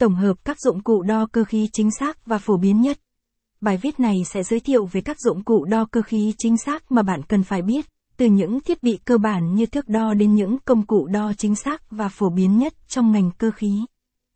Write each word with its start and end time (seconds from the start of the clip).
tổng 0.00 0.14
hợp 0.14 0.34
các 0.44 0.60
dụng 0.60 0.82
cụ 0.82 1.02
đo 1.02 1.26
cơ 1.32 1.44
khí 1.44 1.68
chính 1.72 1.90
xác 1.90 2.26
và 2.26 2.38
phổ 2.38 2.56
biến 2.56 2.80
nhất. 2.80 2.98
Bài 3.60 3.76
viết 3.82 4.00
này 4.00 4.16
sẽ 4.24 4.42
giới 4.42 4.60
thiệu 4.60 4.86
về 4.86 5.00
các 5.00 5.20
dụng 5.20 5.44
cụ 5.44 5.64
đo 5.64 5.84
cơ 5.90 6.02
khí 6.02 6.34
chính 6.38 6.56
xác 6.58 6.92
mà 6.92 7.02
bạn 7.02 7.22
cần 7.22 7.42
phải 7.42 7.62
biết, 7.62 7.86
từ 8.16 8.26
những 8.26 8.60
thiết 8.60 8.82
bị 8.82 8.98
cơ 9.04 9.18
bản 9.18 9.54
như 9.54 9.66
thước 9.66 9.88
đo 9.88 10.14
đến 10.14 10.34
những 10.34 10.58
công 10.64 10.86
cụ 10.86 11.06
đo 11.06 11.32
chính 11.38 11.54
xác 11.54 11.90
và 11.90 12.08
phổ 12.08 12.30
biến 12.30 12.58
nhất 12.58 12.74
trong 12.88 13.12
ngành 13.12 13.30
cơ 13.38 13.50
khí. 13.50 13.70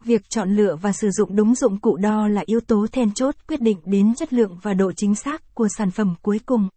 Việc 0.05 0.23
chọn 0.29 0.51
lựa 0.51 0.77
và 0.83 0.93
sử 0.93 1.11
dụng 1.11 1.37
đúng 1.37 1.55
dụng 1.55 1.81
cụ 1.81 1.97
đo 1.97 2.29
là 2.29 2.43
yếu 2.47 2.61
tố 2.61 2.87
then 2.93 3.15
chốt 3.15 3.35
quyết 3.49 3.61
định 3.61 3.79
đến 3.85 4.15
chất 4.15 4.33
lượng 4.33 4.59
và 4.63 4.75
độ 4.75 4.93
chính 4.97 5.15
xác 5.15 5.55
của 5.55 5.69
sản 5.79 5.91
phẩm 5.91 6.15
cuối 6.23 6.41
cùng. 6.47 6.69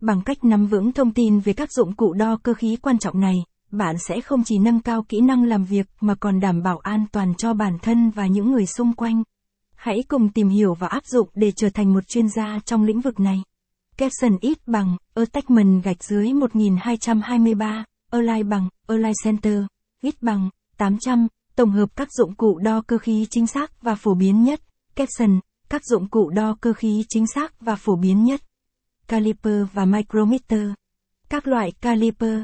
Bằng 0.00 0.22
cách 0.24 0.44
nắm 0.44 0.66
vững 0.66 0.92
thông 0.92 1.12
tin 1.12 1.40
về 1.40 1.52
các 1.52 1.72
dụng 1.72 1.96
cụ 1.96 2.12
đo 2.12 2.36
cơ 2.42 2.54
khí 2.54 2.76
quan 2.82 2.98
trọng 2.98 3.20
này, 3.20 3.36
bạn 3.72 3.96
sẽ 3.98 4.20
không 4.20 4.44
chỉ 4.44 4.58
nâng 4.58 4.80
cao 4.80 5.02
kỹ 5.02 5.20
năng 5.20 5.44
làm 5.44 5.64
việc 5.64 5.86
mà 6.00 6.14
còn 6.14 6.40
đảm 6.40 6.62
bảo 6.62 6.78
an 6.78 7.06
toàn 7.12 7.34
cho 7.34 7.54
bản 7.54 7.78
thân 7.82 8.10
và 8.10 8.26
những 8.26 8.52
người 8.52 8.66
xung 8.66 8.92
quanh. 8.92 9.22
Hãy 9.74 10.04
cùng 10.08 10.28
tìm 10.28 10.48
hiểu 10.48 10.74
và 10.74 10.86
áp 10.86 11.06
dụng 11.06 11.28
để 11.34 11.52
trở 11.56 11.68
thành 11.70 11.92
một 11.92 12.08
chuyên 12.08 12.28
gia 12.28 12.58
trong 12.64 12.84
lĩnh 12.84 13.00
vực 13.00 13.20
này. 13.20 13.42
Capson 13.96 14.38
ít 14.40 14.58
bằng, 14.66 14.96
attachment 15.14 15.84
gạch 15.84 16.04
dưới 16.04 16.32
1223, 16.32 17.84
Align 18.10 18.48
bằng, 18.48 18.68
Align 18.86 19.12
Center, 19.24 19.62
ít 20.02 20.22
bằng, 20.22 20.50
800, 20.76 21.26
tổng 21.56 21.70
hợp 21.70 21.96
các 21.96 22.08
dụng 22.12 22.34
cụ 22.34 22.58
đo 22.58 22.82
cơ 22.86 22.98
khí 22.98 23.26
chính 23.30 23.46
xác 23.46 23.82
và 23.82 23.94
phổ 23.94 24.14
biến 24.14 24.44
nhất. 24.44 24.60
Capson, 24.96 25.40
các 25.68 25.84
dụng 25.84 26.08
cụ 26.08 26.30
đo 26.30 26.56
cơ 26.60 26.72
khí 26.72 27.04
chính 27.08 27.26
xác 27.34 27.60
và 27.60 27.76
phổ 27.76 27.96
biến 27.96 28.24
nhất. 28.24 28.40
Caliper 29.08 29.66
và 29.72 29.84
micrometer. 29.84 30.68
Các 31.28 31.46
loại 31.46 31.72
caliper. 31.80 32.40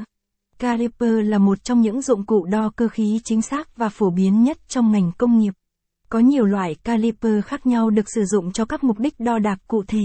Caliper 0.59 1.13
là 1.23 1.37
một 1.37 1.63
trong 1.63 1.81
những 1.81 2.01
dụng 2.01 2.25
cụ 2.25 2.45
đo 2.45 2.71
cơ 2.75 2.87
khí 2.87 3.19
chính 3.23 3.41
xác 3.41 3.77
và 3.77 3.89
phổ 3.89 4.09
biến 4.09 4.43
nhất 4.43 4.57
trong 4.67 4.91
ngành 4.91 5.11
công 5.17 5.39
nghiệp. 5.39 5.53
Có 6.09 6.19
nhiều 6.19 6.45
loại 6.45 6.75
caliper 6.75 7.45
khác 7.45 7.65
nhau 7.65 7.89
được 7.89 8.09
sử 8.15 8.25
dụng 8.25 8.51
cho 8.51 8.65
các 8.65 8.83
mục 8.83 8.99
đích 8.99 9.19
đo 9.19 9.39
đạc 9.39 9.59
cụ 9.67 9.83
thể. 9.87 10.03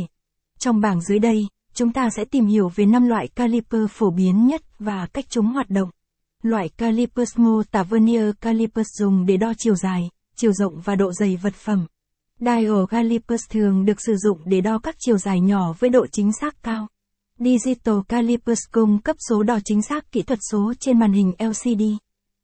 Trong 0.58 0.80
bảng 0.80 1.00
dưới 1.00 1.18
đây, 1.18 1.46
chúng 1.74 1.92
ta 1.92 2.08
sẽ 2.16 2.24
tìm 2.24 2.46
hiểu 2.46 2.68
về 2.74 2.86
5 2.86 3.06
loại 3.06 3.28
caliper 3.28 3.90
phổ 3.90 4.10
biến 4.10 4.46
nhất 4.46 4.62
và 4.78 5.06
cách 5.12 5.24
chúng 5.28 5.46
hoạt 5.46 5.70
động. 5.70 5.90
Loại 6.42 6.68
caliper 6.68 7.28
mô 7.36 7.62
tả 7.70 7.82
vernier 7.82 8.30
caliper 8.40 8.86
dùng 8.98 9.26
để 9.26 9.36
đo 9.36 9.52
chiều 9.58 9.74
dài, 9.74 10.10
chiều 10.36 10.52
rộng 10.52 10.80
và 10.84 10.94
độ 10.94 11.12
dày 11.12 11.36
vật 11.36 11.54
phẩm. 11.54 11.86
Dial 12.40 12.84
calipers 12.90 13.42
thường 13.50 13.84
được 13.84 14.00
sử 14.00 14.16
dụng 14.16 14.38
để 14.44 14.60
đo 14.60 14.78
các 14.78 14.94
chiều 14.98 15.18
dài 15.18 15.40
nhỏ 15.40 15.72
với 15.78 15.90
độ 15.90 16.06
chính 16.12 16.32
xác 16.40 16.62
cao. 16.62 16.88
Digital 17.38 17.94
calipers 18.08 18.60
cung 18.72 18.98
cấp 18.98 19.16
số 19.28 19.42
đo 19.42 19.58
chính 19.64 19.82
xác 19.82 20.12
kỹ 20.12 20.22
thuật 20.22 20.38
số 20.50 20.72
trên 20.80 20.98
màn 20.98 21.12
hình 21.12 21.32
LCD. 21.38 21.82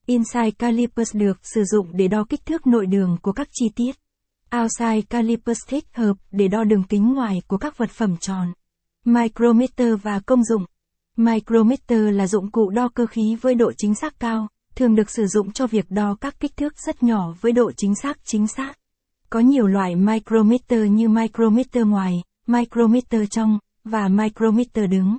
Inside 0.07 0.51
calipers 0.51 1.17
được 1.17 1.39
sử 1.43 1.65
dụng 1.65 1.87
để 1.93 2.09
đo 2.09 2.25
kích 2.29 2.47
thước 2.47 2.67
nội 2.67 2.87
đường 2.87 3.17
của 3.23 3.33
các 3.33 3.49
chi 3.53 3.67
tiết. 3.77 3.97
Outside 4.57 5.01
calipers 5.01 5.61
thích 5.69 5.85
hợp 5.93 6.17
để 6.31 6.49
đo 6.49 6.65
đường 6.65 6.85
kính 6.89 7.15
ngoài 7.15 7.43
của 7.47 7.57
các 7.57 7.79
vật 7.79 7.91
phẩm 7.91 8.17
tròn. 8.17 8.53
Micrometer 9.05 9.95
và 10.03 10.21
công 10.27 10.45
dụng. 10.45 10.65
Micrometer 11.17 12.01
là 12.13 12.27
dụng 12.27 12.51
cụ 12.51 12.71
đo 12.71 12.89
cơ 12.89 13.07
khí 13.07 13.37
với 13.41 13.55
độ 13.55 13.73
chính 13.77 13.95
xác 13.95 14.21
cao, 14.21 14.49
thường 14.75 14.95
được 14.95 15.11
sử 15.11 15.27
dụng 15.27 15.53
cho 15.53 15.67
việc 15.67 15.91
đo 15.91 16.17
các 16.21 16.41
kích 16.41 16.57
thước 16.57 16.73
rất 16.87 17.03
nhỏ 17.03 17.35
với 17.41 17.53
độ 17.53 17.73
chính 17.77 17.95
xác 17.95 18.19
chính 18.25 18.47
xác. 18.47 18.73
Có 19.31 19.41
nhiều 19.41 19.67
loại 19.67 19.97
micrometer 19.97 20.91
như 20.91 21.09
micrometer 21.09 21.87
ngoài, 21.87 22.23
micrometer 22.47 23.23
trong, 23.31 23.59
và 23.85 24.09
micrometer 24.09 24.91
đứng. 24.91 25.17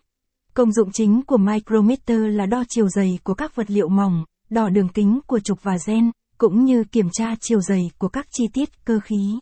Công 0.54 0.72
dụng 0.72 0.92
chính 0.94 1.22
của 1.28 1.38
micrometer 1.38 2.20
là 2.20 2.46
đo 2.46 2.64
chiều 2.70 2.88
dày 2.90 3.20
của 3.24 3.34
các 3.34 3.56
vật 3.56 3.72
liệu 3.72 3.90
mỏng, 3.90 4.26
đo 4.50 4.70
đường 4.70 4.90
kính 4.90 5.20
của 5.28 5.40
trục 5.40 5.64
và 5.64 5.78
gen, 5.88 6.12
cũng 6.38 6.66
như 6.66 6.84
kiểm 6.84 7.10
tra 7.12 7.36
chiều 7.40 7.62
dày 7.62 7.92
của 7.98 8.08
các 8.08 8.28
chi 8.32 8.48
tiết 8.54 8.86
cơ 8.86 9.00
khí. 9.04 9.40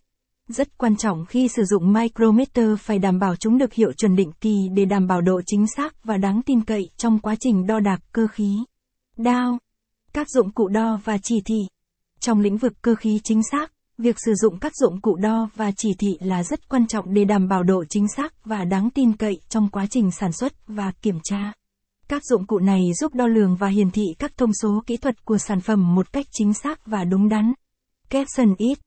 Rất 0.48 0.78
quan 0.78 0.96
trọng 0.96 1.26
khi 1.26 1.48
sử 1.48 1.64
dụng 1.64 1.94
micrometer 1.94 2.80
phải 2.80 3.00
đảm 3.00 3.20
bảo 3.20 3.36
chúng 3.36 3.58
được 3.58 3.74
hiệu 3.74 3.92
chuẩn 3.94 4.16
định 4.16 4.32
kỳ 4.42 4.56
để 4.74 4.86
đảm 4.86 5.08
bảo 5.08 5.22
độ 5.22 5.42
chính 5.46 5.66
xác 5.76 6.04
và 6.04 6.18
đáng 6.18 6.42
tin 6.42 6.62
cậy 6.62 6.90
trong 6.98 7.20
quá 7.20 7.36
trình 7.40 7.68
đo 7.68 7.80
đạc 7.80 8.00
cơ 8.12 8.28
khí. 8.28 8.58
Đao. 9.18 9.58
Các 10.14 10.30
dụng 10.30 10.52
cụ 10.52 10.68
đo 10.68 11.00
và 11.04 11.18
chỉ 11.24 11.42
thị. 11.46 11.60
Trong 12.20 12.40
lĩnh 12.40 12.58
vực 12.58 12.74
cơ 12.82 12.96
khí 12.96 13.20
chính 13.24 13.42
xác, 13.52 13.72
việc 14.00 14.16
sử 14.26 14.34
dụng 14.36 14.60
các 14.60 14.76
dụng 14.76 15.02
cụ 15.02 15.16
đo 15.16 15.50
và 15.56 15.72
chỉ 15.78 15.90
thị 16.00 16.18
là 16.20 16.44
rất 16.44 16.70
quan 16.70 16.88
trọng 16.88 17.14
để 17.14 17.26
đảm 17.26 17.48
bảo 17.48 17.64
độ 17.64 17.84
chính 17.90 18.08
xác 18.18 18.46
và 18.46 18.66
đáng 18.66 18.90
tin 18.90 19.18
cậy 19.18 19.40
trong 19.50 19.70
quá 19.70 19.86
trình 19.90 20.12
sản 20.12 20.32
xuất 20.32 20.54
và 20.68 20.92
kiểm 21.02 21.20
tra. 21.24 21.54
Các 22.08 22.26
dụng 22.26 22.48
cụ 22.48 22.60
này 22.60 22.82
giúp 23.00 23.14
đo 23.14 23.28
lường 23.28 23.56
và 23.56 23.68
hiển 23.68 23.92
thị 23.92 24.04
các 24.20 24.38
thông 24.38 24.54
số 24.62 24.84
kỹ 24.86 24.98
thuật 24.98 25.26
của 25.26 25.38
sản 25.38 25.62
phẩm 25.62 25.96
một 25.96 26.14
cách 26.14 26.26
chính 26.32 26.54
xác 26.54 26.86
và 26.86 27.04
đúng 27.04 27.30
đắn. 27.30 27.54
Capson 28.10 28.56
It 28.58 28.78